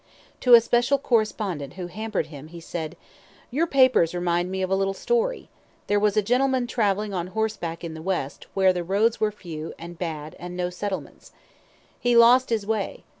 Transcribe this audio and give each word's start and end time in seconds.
To 0.39 0.55
a 0.55 0.61
special 0.61 0.97
correspondent 0.97 1.73
who 1.73 1.85
hampered 1.85 2.25
him, 2.25 2.47
he 2.47 2.59
said: 2.59 2.97
"Your 3.51 3.67
papers 3.67 4.15
remind 4.15 4.49
me 4.49 4.63
of 4.63 4.71
a 4.71 4.75
little 4.75 4.95
story. 4.95 5.47
There 5.85 5.99
was 5.99 6.17
a 6.17 6.23
gentleman 6.23 6.65
traveling 6.65 7.13
on 7.13 7.27
horseback 7.27 7.83
in 7.83 7.93
the 7.93 8.01
West 8.01 8.47
where 8.55 8.73
the 8.73 8.83
roads 8.83 9.19
were 9.19 9.31
few 9.31 9.75
and 9.77 9.99
bad 9.99 10.35
and 10.39 10.57
no 10.57 10.71
settlements. 10.71 11.33
He 11.99 12.17
lost 12.17 12.49
his 12.49 12.65
way. 12.65 13.03